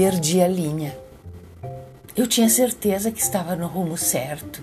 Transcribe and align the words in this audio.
perdi 0.00 0.40
a 0.40 0.48
linha. 0.48 0.98
Eu 2.16 2.26
tinha 2.26 2.48
certeza 2.48 3.12
que 3.12 3.20
estava 3.20 3.54
no 3.54 3.66
rumo 3.66 3.98
certo. 3.98 4.62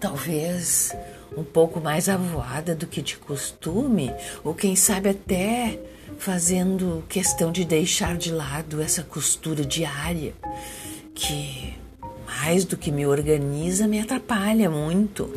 Talvez 0.00 0.92
um 1.36 1.44
pouco 1.44 1.80
mais 1.80 2.08
avoada 2.08 2.74
do 2.74 2.84
que 2.84 3.00
de 3.00 3.16
costume, 3.16 4.12
ou 4.42 4.52
quem 4.52 4.74
sabe 4.74 5.10
até 5.10 5.78
fazendo 6.18 7.04
questão 7.08 7.52
de 7.52 7.64
deixar 7.64 8.16
de 8.16 8.32
lado 8.32 8.82
essa 8.82 9.04
costura 9.04 9.64
diária 9.64 10.34
que 11.14 11.76
mais 12.26 12.64
do 12.64 12.76
que 12.76 12.90
me 12.90 13.06
organiza 13.06 13.86
me 13.86 14.00
atrapalha 14.00 14.68
muito, 14.68 15.30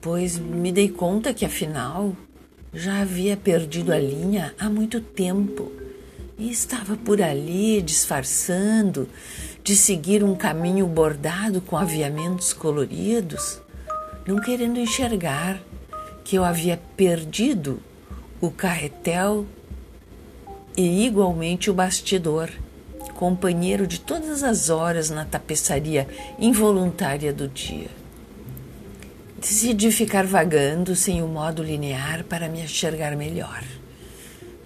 pois 0.00 0.36
me 0.36 0.72
dei 0.72 0.88
conta 0.88 1.32
que 1.32 1.44
afinal 1.44 2.12
já 2.72 3.02
havia 3.02 3.36
perdido 3.36 3.92
a 3.92 3.98
linha 4.00 4.52
há 4.58 4.68
muito 4.68 5.00
tempo 5.00 5.83
e 6.38 6.50
estava 6.50 6.96
por 6.96 7.22
ali 7.22 7.80
disfarçando 7.80 9.08
de 9.62 9.76
seguir 9.76 10.22
um 10.24 10.34
caminho 10.34 10.86
bordado 10.86 11.60
com 11.60 11.76
aviamentos 11.76 12.52
coloridos, 12.52 13.60
não 14.26 14.40
querendo 14.40 14.78
enxergar 14.78 15.60
que 16.24 16.36
eu 16.36 16.44
havia 16.44 16.80
perdido 16.96 17.80
o 18.40 18.50
carretel 18.50 19.46
e 20.76 21.06
igualmente 21.06 21.70
o 21.70 21.74
bastidor, 21.74 22.50
companheiro 23.14 23.86
de 23.86 24.00
todas 24.00 24.42
as 24.42 24.70
horas 24.70 25.08
na 25.08 25.24
tapeçaria 25.24 26.08
involuntária 26.38 27.32
do 27.32 27.46
dia. 27.46 27.88
Decidi 29.38 29.92
ficar 29.92 30.26
vagando 30.26 30.96
sem 30.96 31.22
o 31.22 31.28
modo 31.28 31.62
linear 31.62 32.24
para 32.24 32.48
me 32.48 32.62
enxergar 32.62 33.14
melhor, 33.14 33.62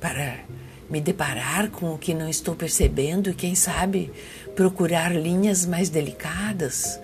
para 0.00 0.40
me 0.92 1.00
deparar 1.00 1.70
com 1.70 1.94
o 1.94 1.98
que 1.98 2.12
não 2.12 2.28
estou 2.28 2.54
percebendo 2.54 3.30
e, 3.30 3.34
quem 3.34 3.54
sabe, 3.54 4.12
procurar 4.54 5.10
linhas 5.10 5.64
mais 5.64 5.88
delicadas, 5.88 7.00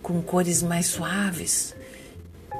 com 0.00 0.22
cores 0.22 0.62
mais 0.62 0.86
suaves, 0.86 1.74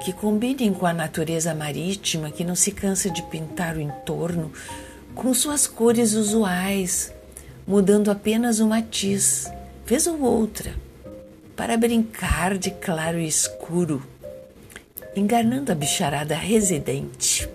que 0.04 0.12
combinem 0.12 0.74
com 0.74 0.84
a 0.84 0.92
natureza 0.92 1.54
marítima 1.54 2.32
que 2.32 2.44
não 2.44 2.56
se 2.56 2.72
cansa 2.72 3.08
de 3.08 3.22
pintar 3.22 3.76
o 3.76 3.80
entorno 3.80 4.52
com 5.14 5.32
suas 5.32 5.68
cores 5.68 6.14
usuais, 6.14 7.14
mudando 7.64 8.10
apenas 8.10 8.58
um 8.58 8.66
matiz, 8.66 9.48
vez 9.86 10.08
ou 10.08 10.20
outra, 10.20 10.74
para 11.54 11.76
brincar 11.76 12.58
de 12.58 12.72
claro 12.72 13.20
e 13.20 13.28
escuro 13.28 14.02
enganando 15.14 15.70
a 15.70 15.74
bicharada 15.74 16.34
residente. 16.34 17.48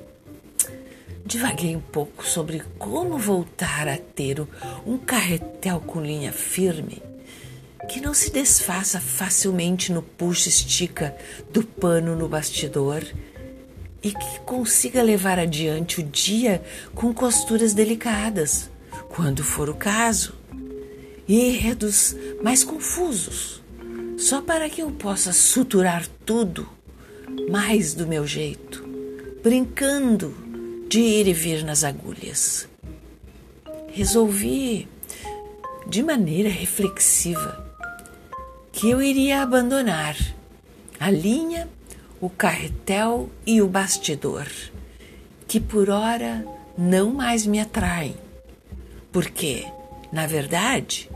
Divaguei 1.28 1.76
um 1.76 1.82
pouco 1.82 2.26
sobre 2.26 2.64
como 2.80 3.18
voltar 3.18 3.86
a 3.86 3.98
ter 3.98 4.48
um 4.86 4.98
carretel 4.98 5.82
com 5.82 6.00
linha 6.00 6.32
firme 6.32 7.04
que 7.90 8.00
não 8.00 8.14
se 8.14 8.32
desfaça 8.32 8.98
facilmente 9.02 9.92
no 9.92 10.02
puxa-estica 10.02 11.14
do 11.52 11.64
pano 11.64 12.16
no 12.16 12.30
bastidor 12.30 13.04
e 14.02 14.14
que 14.14 14.40
consiga 14.46 15.04
levar 15.04 15.38
adiante 15.38 16.00
o 16.00 16.04
dia 16.04 16.64
com 16.96 17.14
costuras 17.14 17.74
delicadas, 17.74 18.70
quando 19.10 19.44
for 19.44 19.70
o 19.70 19.76
caso, 19.76 20.34
e 21.28 21.42
enredos 21.50 22.16
mais 22.42 22.64
confusos, 22.64 23.62
só 24.18 24.42
para 24.42 24.70
que 24.70 24.82
eu 24.82 24.92
possa 24.92 25.34
suturar 25.34 26.08
tudo 26.26 26.70
mais 27.50 27.94
do 27.94 28.08
meu 28.08 28.26
jeito, 28.26 28.88
brincando 29.44 30.47
de 30.88 31.00
ir 31.00 31.28
e 31.28 31.34
vir 31.34 31.64
nas 31.64 31.84
agulhas. 31.84 32.68
Resolvi, 33.92 34.88
de 35.88 36.02
maneira 36.02 36.50
reflexiva, 36.50 37.66
que 38.72 38.90
eu 38.90 39.02
iria 39.02 39.42
abandonar 39.42 40.16
a 41.00 41.10
linha, 41.10 41.68
o 42.22 42.30
carretel 42.30 43.30
e 43.46 43.62
o 43.62 43.68
bastidor, 43.68 44.48
que 45.48 45.60
por 45.60 45.90
ora 45.90 46.46
não 46.78 47.14
mais 47.14 47.46
me 47.46 47.60
atraem, 47.60 48.16
porque, 49.12 49.66
na 50.12 50.26
verdade, 50.26 51.10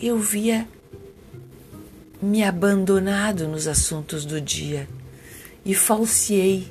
eu 0.00 0.18
via 0.18 0.68
me 2.20 2.44
abandonado 2.44 3.48
nos 3.48 3.66
assuntos 3.66 4.24
do 4.24 4.40
dia 4.40 4.86
e 5.64 5.74
falseei 5.74 6.68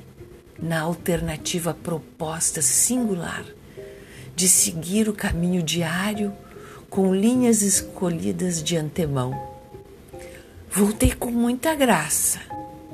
na 0.62 0.80
alternativa 0.80 1.72
proposta 1.74 2.60
singular 2.60 3.44
de 4.34 4.48
seguir 4.48 5.08
o 5.08 5.12
caminho 5.12 5.62
diário 5.62 6.32
com 6.88 7.14
linhas 7.14 7.62
escolhidas 7.62 8.62
de 8.62 8.76
antemão. 8.76 9.48
Voltei 10.70 11.12
com 11.12 11.30
muita 11.30 11.74
graça 11.74 12.40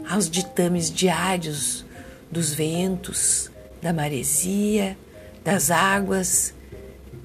aos 0.08 0.30
ditames 0.30 0.90
diários 0.90 1.84
dos 2.30 2.52
ventos, 2.52 3.50
da 3.80 3.92
maresia, 3.92 4.96
das 5.44 5.70
águas 5.70 6.54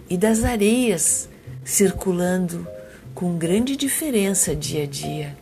e 0.10 0.18
das 0.18 0.44
areias 0.44 1.30
circulando 1.64 2.68
com 3.14 3.38
grande 3.38 3.76
diferença 3.76 4.56
dia 4.56 4.84
a 4.84 4.88
dia. 4.88 5.38